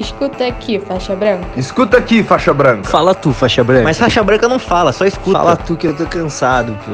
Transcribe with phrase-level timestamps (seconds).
[0.00, 1.46] Escuta aqui, faixa branca.
[1.60, 2.88] Escuta aqui, faixa branca.
[2.88, 3.84] Fala tu, faixa branca.
[3.84, 5.38] Mas faixa branca não fala, só escuta.
[5.38, 6.92] Fala tu que eu tô cansado, pô.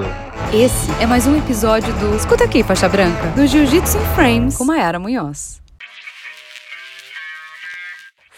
[0.52, 4.64] Esse é mais um episódio do Escuta aqui, faixa branca, do Jiu-Jitsu in Frames com
[4.64, 5.62] Mayara Munhoz.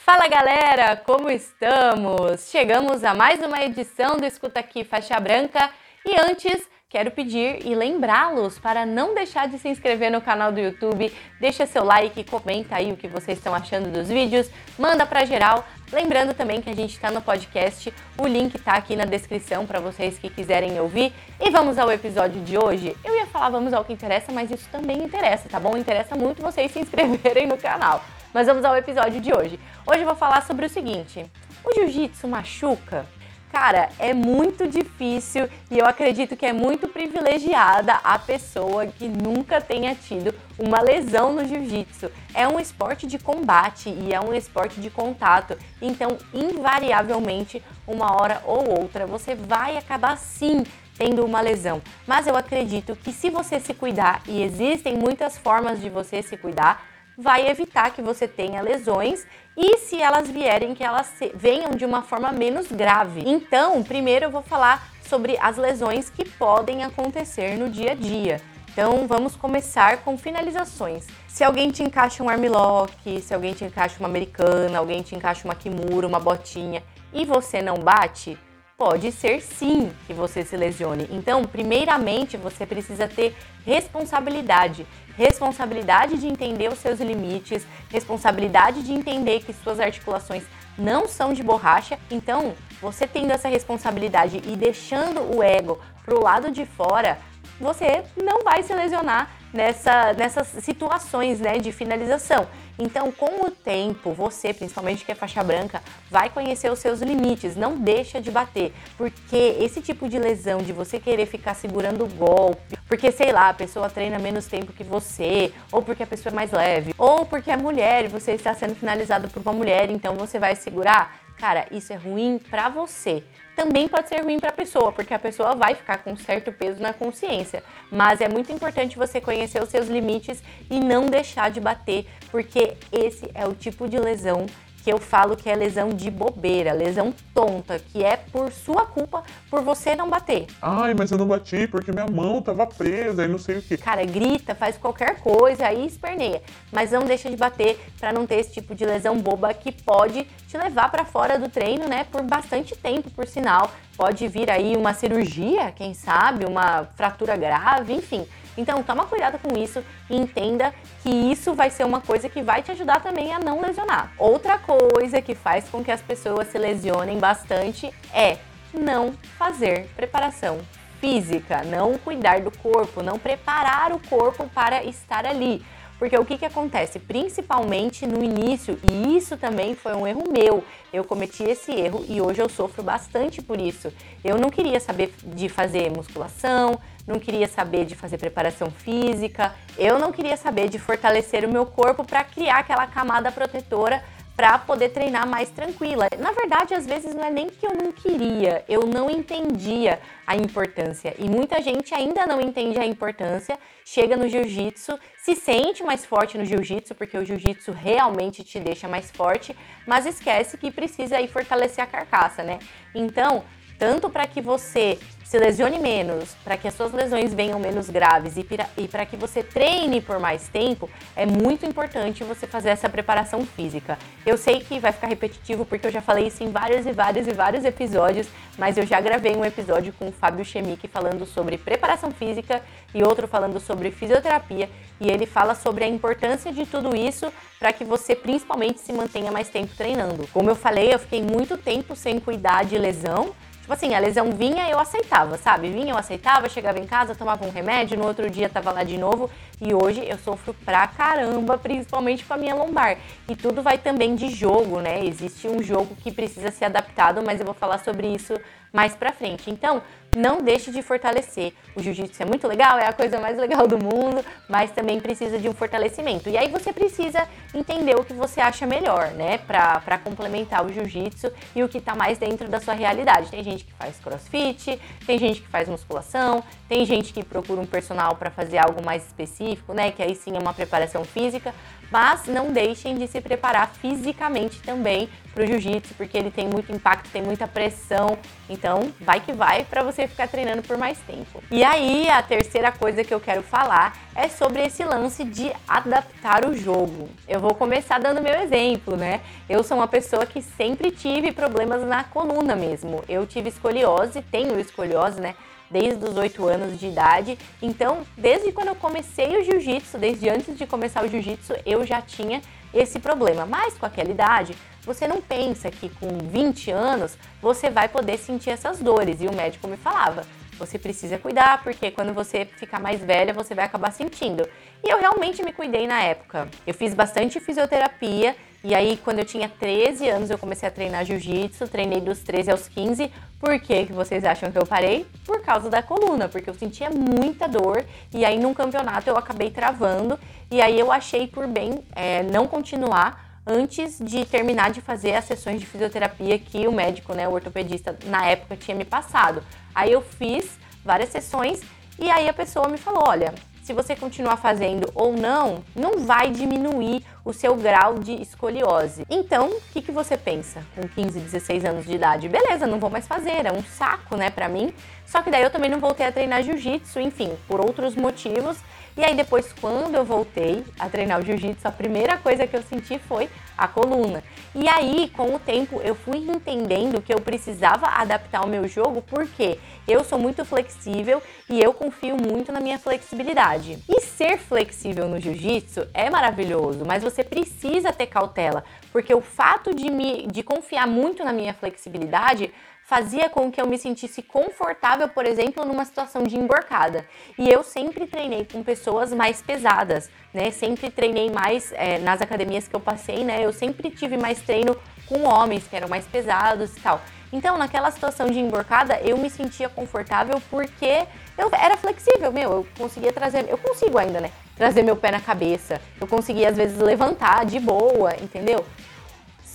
[0.05, 2.51] Fala galera, como estamos?
[2.51, 5.71] Chegamos a mais uma edição do Escuta Aqui Faixa Branca
[6.07, 6.61] e antes
[6.91, 11.67] quero pedir e lembrá-los para não deixar de se inscrever no canal do YouTube, deixa
[11.67, 15.67] seu like, comenta aí o que vocês estão achando dos vídeos, manda para geral.
[15.93, 19.81] Lembrando também que a gente está no podcast, o link está aqui na descrição para
[19.81, 21.13] vocês que quiserem ouvir.
[21.39, 22.97] E vamos ao episódio de hoje.
[23.05, 25.77] Eu ia falar vamos ao que interessa, mas isso também interessa, tá bom?
[25.77, 28.03] Interessa muito vocês se inscreverem no canal.
[28.33, 29.61] Mas vamos ao episódio de hoje.
[29.87, 31.25] Hoje eu vou falar sobre o seguinte:
[31.65, 33.18] o jiu-jitsu machuca?
[33.51, 39.61] Cara, é muito difícil e eu acredito que é muito privilegiada a pessoa que nunca
[39.61, 42.11] tenha tido uma lesão no jiu-jitsu.
[42.35, 48.43] É um esporte de combate e é um esporte de contato, então, invariavelmente, uma hora
[48.45, 50.63] ou outra, você vai acabar sim
[50.99, 51.81] tendo uma lesão.
[52.07, 56.37] Mas eu acredito que se você se cuidar, e existem muitas formas de você se
[56.37, 56.85] cuidar,
[57.17, 59.27] vai evitar que você tenha lesões
[59.61, 63.25] e se elas vierem que elas venham de uma forma menos grave.
[63.27, 68.41] Então, primeiro eu vou falar sobre as lesões que podem acontecer no dia a dia.
[68.71, 71.09] Então, vamos começar com finalizações.
[71.27, 75.45] Se alguém te encaixa um armlock, se alguém te encaixa uma americana, alguém te encaixa
[75.45, 78.39] uma kimura, uma botinha e você não bate,
[78.79, 81.09] pode ser sim que você se lesione.
[81.11, 84.87] Então, primeiramente, você precisa ter responsabilidade.
[85.17, 90.45] Responsabilidade de entender os seus limites, responsabilidade de entender que suas articulações
[90.79, 91.99] não são de borracha.
[92.09, 97.19] Então, você tendo essa responsabilidade e deixando o ego pro lado de fora,
[97.61, 102.47] você não vai se lesionar nessa, nessas situações né, de finalização.
[102.79, 107.57] Então, com o tempo, você, principalmente que é faixa branca, vai conhecer os seus limites,
[107.57, 112.09] não deixa de bater, porque esse tipo de lesão de você querer ficar segurando o
[112.09, 116.33] golpe, porque sei lá, a pessoa treina menos tempo que você, ou porque a pessoa
[116.33, 119.91] é mais leve, ou porque é mulher e você está sendo finalizado por uma mulher,
[119.91, 123.23] então você vai segurar, cara, isso é ruim para você
[123.59, 126.81] também pode ser ruim para a pessoa, porque a pessoa vai ficar com certo peso
[126.81, 127.65] na consciência.
[127.91, 130.41] Mas é muito importante você conhecer os seus limites
[130.71, 134.47] e não deixar de bater, porque esse é o tipo de lesão
[134.89, 139.23] que eu falo que é lesão de bobeira, lesão tonta, que é por sua culpa
[139.51, 140.47] por você não bater.
[140.63, 143.77] Ai, mas eu não bati porque minha mão tava presa e não sei o que.
[143.77, 146.41] Cara, grita, faz qualquer coisa, aí esperneia.
[146.73, 150.27] Mas não deixa de bater para não ter esse tipo de lesão boba que pode
[150.49, 153.71] te levar para fora do treino, né, por bastante tempo, por sinal.
[153.95, 158.27] Pode vir aí uma cirurgia, quem sabe, uma fratura grave, enfim.
[158.59, 162.61] Então, toma cuidado com isso e entenda que isso vai ser uma coisa que vai
[162.61, 164.13] te ajudar também a não lesionar.
[164.19, 168.39] Outra coisa que faz com que as pessoas se lesionem bastante é
[168.75, 170.59] não fazer preparação
[171.01, 175.65] física, não cuidar do corpo, não preparar o corpo para estar ali.
[175.99, 176.99] Porque o que, que acontece?
[176.99, 180.65] Principalmente no início, e isso também foi um erro meu.
[180.93, 183.93] Eu cometi esse erro e hoje eu sofro bastante por isso.
[184.25, 189.99] Eu não queria saber de fazer musculação, não queria saber de fazer preparação física, eu
[189.99, 194.05] não queria saber de fortalecer o meu corpo para criar aquela camada protetora
[194.37, 196.07] para poder treinar mais tranquila.
[196.17, 200.37] Na verdade, às vezes não é nem que eu não queria, eu não entendia a
[200.37, 201.13] importância.
[201.19, 206.39] E muita gente ainda não entende a importância, chega no jiu-jitsu, se sente mais forte
[206.39, 211.27] no jiu-jitsu, porque o jiu-jitsu realmente te deixa mais forte, mas esquece que precisa aí
[211.27, 212.61] fortalecer a carcaça, né?
[212.95, 213.43] Então,
[213.79, 218.39] tanto para que você se lesione menos, para que as suas lesões venham menos graves
[218.39, 223.45] e para que você treine por mais tempo, é muito importante você fazer essa preparação
[223.45, 223.99] física.
[224.25, 227.27] Eu sei que vai ficar repetitivo porque eu já falei isso em vários e vários
[227.27, 231.59] e vários episódios, mas eu já gravei um episódio com o Fábio Chemique falando sobre
[231.59, 232.63] preparação física
[232.95, 237.71] e outro falando sobre fisioterapia, e ele fala sobre a importância de tudo isso para
[237.71, 240.27] que você principalmente se mantenha mais tempo treinando.
[240.29, 243.35] Como eu falei, eu fiquei muito tempo sem cuidar de lesão,
[243.69, 245.69] Tipo assim, a lesão vinha, eu aceitava, sabe?
[245.69, 248.97] Vinha, eu aceitava, chegava em casa, tomava um remédio, no outro dia tava lá de
[248.97, 249.31] novo.
[249.61, 252.97] E hoje eu sofro pra caramba, principalmente com a minha lombar.
[253.29, 255.05] E tudo vai também de jogo, né?
[255.05, 258.41] Existe um jogo que precisa ser adaptado, mas eu vou falar sobre isso
[258.73, 259.51] mais pra frente.
[259.51, 259.83] Então,
[260.17, 261.53] não deixe de fortalecer.
[261.77, 265.39] O jiu-jitsu é muito legal, é a coisa mais legal do mundo, mas também precisa
[265.39, 266.29] de um fortalecimento.
[266.29, 271.31] E aí você precisa entender o que você acha melhor, né, para complementar o jiu-jitsu
[271.55, 273.31] e o que está mais dentro da sua realidade.
[273.31, 277.67] Tem gente que faz crossfit, tem gente que faz musculação, tem gente que procura um
[277.67, 281.55] personal para fazer algo mais específico, né, que aí sim é uma preparação física,
[281.91, 286.73] Mas não deixem de se preparar fisicamente também para o jiu-jitsu, porque ele tem muito
[286.73, 288.19] impacto, tem muita pressão.
[288.51, 291.43] Então, vai que vai para você ficar treinando por mais tempo.
[291.51, 296.45] E aí, a terceira coisa que eu quero falar é sobre esse lance de adaptar
[296.45, 297.09] o jogo.
[297.29, 299.21] Eu vou começar dando meu exemplo, né?
[299.49, 303.05] Eu sou uma pessoa que sempre tive problemas na coluna mesmo.
[303.09, 305.35] Eu tive escoliose, tenho escoliose, né?
[305.71, 307.39] Desde os 8 anos de idade.
[307.61, 312.01] Então, desde quando eu comecei o jiu-jitsu, desde antes de começar o jiu-jitsu, eu já
[312.01, 312.43] tinha
[312.73, 313.47] esse problema.
[313.47, 318.51] Mas com aquela idade, você não pensa que com 20 anos você vai poder sentir
[318.51, 319.21] essas dores.
[319.21, 320.27] E o médico me falava:
[320.59, 324.49] você precisa cuidar, porque quando você ficar mais velha, você vai acabar sentindo.
[324.83, 326.49] E eu realmente me cuidei na época.
[326.67, 328.35] Eu fiz bastante fisioterapia
[328.65, 332.51] e aí, quando eu tinha 13 anos, eu comecei a treinar jiu-jitsu, treinei dos 13
[332.51, 333.11] aos 15.
[333.39, 335.07] Por que, vocês acham que eu parei?
[335.25, 339.51] Por causa da coluna, porque eu sentia muita dor e aí num campeonato eu acabei
[339.51, 340.19] travando
[340.51, 345.25] e aí eu achei por bem é, não continuar antes de terminar de fazer as
[345.25, 349.43] sessões de fisioterapia que o médico, né, o ortopedista, na época tinha me passado.
[349.73, 351.61] Aí eu fiz várias sessões
[351.97, 353.33] e aí a pessoa me falou: olha,
[353.69, 359.05] se você continuar fazendo ou não, não vai diminuir o seu grau de escoliose.
[359.11, 362.31] Então, o que, que você pensa com 15, 16 anos de idade?
[362.31, 364.73] Beleza, não vou mais fazer, é um saco, né, pra mim.
[365.05, 368.57] Só que daí eu também não voltei a treinar jiu-jitsu, enfim, por outros motivos.
[368.97, 372.63] E aí depois, quando eu voltei a treinar o jiu-jitsu, a primeira coisa que eu
[372.63, 373.29] senti foi
[373.59, 374.23] a coluna.
[374.55, 379.03] E aí, com o tempo, eu fui entendendo que eu precisava adaptar o meu jogo,
[379.03, 381.21] porque eu sou muito flexível
[381.51, 383.83] e eu confio muito na minha flexibilidade.
[383.89, 389.75] E ser flexível no jiu-jitsu é maravilhoso, mas você precisa ter cautela, porque o fato
[389.75, 392.53] de me de confiar muito na minha flexibilidade
[392.89, 397.05] fazia com que eu me sentisse confortável, por exemplo, numa situação de emborcada.
[397.37, 400.51] E eu sempre treinei com pessoas mais pesadas, né?
[400.51, 403.45] Sempre treinei mais é, nas academias que eu passei, né?
[403.45, 404.75] Eu sempre tive mais treino
[405.07, 407.03] com homens que eram mais pesados e tal.
[407.31, 411.07] Então, naquela situação de emborcada, eu me sentia confortável porque
[411.37, 414.31] eu era flexível, meu, eu conseguia trazer, eu consigo ainda, né?
[414.57, 418.65] Trazer meu pé na cabeça, eu conseguia às vezes levantar de boa, entendeu?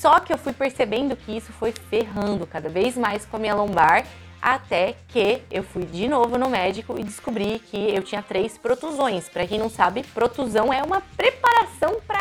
[0.04, 3.56] Só que eu fui percebendo que isso foi ferrando cada vez mais com a minha
[3.56, 4.06] lombar,
[4.42, 9.30] até que eu fui de novo no médico e descobri que eu tinha três protusões.
[9.30, 11.02] Para quem não sabe, protusão é uma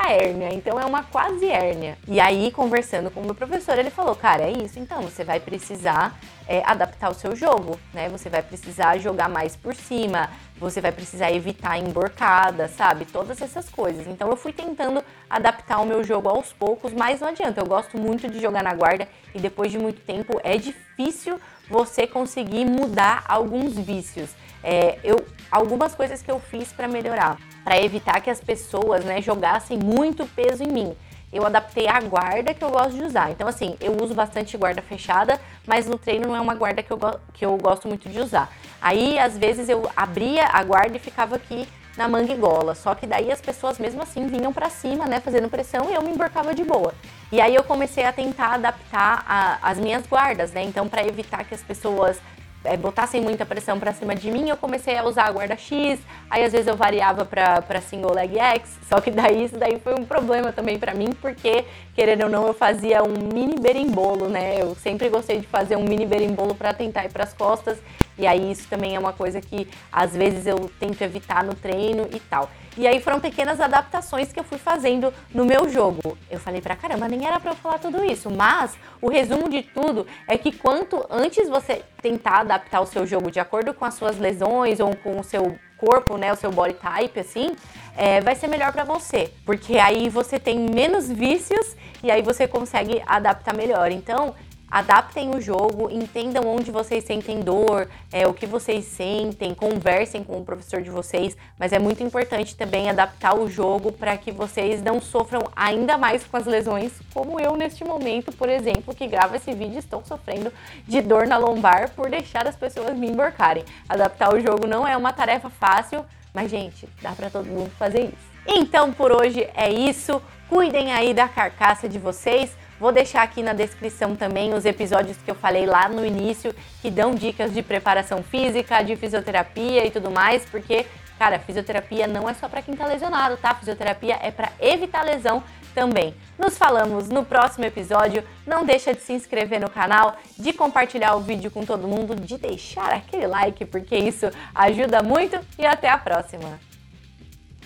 [0.02, 1.96] para hérnia, então é uma quase hérnia.
[2.08, 5.38] E aí, conversando com o meu professor, ele falou: "Cara, é isso, então você vai
[5.38, 6.18] precisar
[6.48, 8.08] é, adaptar o seu jogo, né?
[8.08, 10.28] Você vai precisar jogar mais por cima,
[10.58, 13.04] você vai precisar evitar emborcada, sabe?
[13.04, 14.06] Todas essas coisas.
[14.08, 17.60] Então eu fui tentando adaptar o meu jogo aos poucos, mas não adianta.
[17.60, 21.40] Eu gosto muito de jogar na guarda e depois de muito tempo é difícil
[21.70, 24.30] você conseguir mudar alguns vícios.
[24.62, 29.20] É, eu, algumas coisas que eu fiz para melhorar, para evitar que as pessoas né,
[29.20, 30.96] jogassem muito peso em mim
[31.32, 33.30] eu adaptei a guarda que eu gosto de usar.
[33.30, 36.90] Então, assim, eu uso bastante guarda fechada, mas no treino não é uma guarda que
[36.92, 36.98] eu,
[37.32, 38.52] que eu gosto muito de usar.
[38.80, 41.66] Aí, às vezes, eu abria a guarda e ficava aqui
[41.96, 42.74] na manguigola.
[42.74, 46.02] Só que daí as pessoas mesmo assim vinham para cima, né, fazendo pressão e eu
[46.02, 46.94] me emborcava de boa.
[47.30, 50.62] E aí eu comecei a tentar adaptar a, as minhas guardas, né?
[50.62, 52.20] Então, para evitar que as pessoas
[52.64, 56.00] é, botassem muita pressão para cima de mim, eu comecei a usar a guarda X,
[56.30, 59.94] aí às vezes eu variava para single leg X, só que daí isso daí foi
[59.94, 61.64] um problema também para mim, porque
[61.94, 64.60] querendo ou não eu fazia um mini berimbolo, né?
[64.60, 67.78] Eu sempre gostei de fazer um mini berimbolo para tentar ir para as costas,
[68.18, 72.08] e aí isso também é uma coisa que às vezes eu tento evitar no treino
[72.12, 72.50] e tal.
[72.76, 76.16] E aí foram pequenas adaptações que eu fui fazendo no meu jogo.
[76.30, 79.62] Eu falei pra caramba, nem era pra eu falar tudo isso, mas o resumo de
[79.62, 83.94] tudo é que quanto antes você tentar adaptar o seu jogo de acordo com as
[83.94, 87.56] suas lesões ou com o seu corpo, né, o seu body type, assim,
[87.96, 92.46] é, vai ser melhor para você, porque aí você tem menos vícios e aí você
[92.46, 93.90] consegue adaptar melhor.
[93.90, 94.34] Então,
[94.72, 100.40] adaptem o jogo, entendam onde vocês sentem dor, é, o que vocês sentem, conversem com
[100.40, 104.82] o professor de vocês, mas é muito importante também adaptar o jogo para que vocês
[104.82, 109.36] não sofram ainda mais com as lesões, como eu neste momento, por exemplo, que gravo
[109.36, 110.50] esse vídeo, estou sofrendo
[110.88, 113.64] de dor na lombar por deixar as pessoas me emborcarem.
[113.86, 116.02] Adaptar o jogo não é uma tarefa fácil,
[116.32, 118.32] mas gente, dá para todo mundo fazer isso.
[118.46, 120.22] Então por hoje é isso.
[120.48, 122.56] Cuidem aí da carcaça de vocês.
[122.78, 126.90] Vou deixar aqui na descrição também os episódios que eu falei lá no início, que
[126.90, 130.86] dão dicas de preparação física, de fisioterapia e tudo mais, porque,
[131.18, 133.54] cara, fisioterapia não é só para quem tá lesionado, tá?
[133.54, 135.42] Fisioterapia é para evitar lesão
[135.74, 136.14] também.
[136.38, 138.24] Nos falamos no próximo episódio.
[138.46, 142.36] Não deixa de se inscrever no canal, de compartilhar o vídeo com todo mundo, de
[142.36, 146.71] deixar aquele like, porque isso ajuda muito e até a próxima.